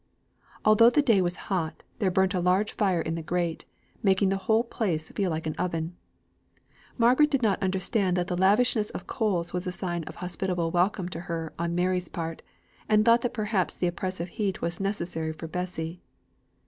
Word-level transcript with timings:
Although 0.65 0.89
the 0.89 1.03
day 1.03 1.21
was 1.21 1.35
hot, 1.51 1.83
there 1.99 2.09
burnt 2.09 2.33
a 2.33 2.39
large 2.39 2.71
fire 2.71 3.01
in 3.01 3.13
the 3.13 3.21
grate, 3.21 3.65
making 4.01 4.29
the 4.29 4.37
whole 4.49 4.63
place 4.63 5.11
feel 5.11 5.29
like 5.29 5.45
an 5.45 5.53
oven; 5.59 5.95
Margaret 6.97 7.29
did 7.29 7.43
not 7.43 7.61
understand 7.61 8.17
that 8.17 8.25
the 8.25 8.35
lavishness 8.35 8.89
of 8.89 9.05
coals 9.05 9.53
was 9.53 9.67
a 9.67 9.71
sign 9.71 10.03
of 10.05 10.15
hospitable 10.15 10.71
welcome 10.71 11.07
to 11.09 11.19
her 11.19 11.53
on 11.59 11.75
Mary's 11.75 12.09
part, 12.09 12.41
and 12.89 13.05
thought 13.05 13.21
that 13.21 13.35
perhaps 13.35 13.77
the 13.77 13.85
oppressive 13.85 14.29
heat 14.29 14.59
was 14.59 14.79
necessary 14.79 15.33
for 15.33 15.47
Bessy. 15.47 16.01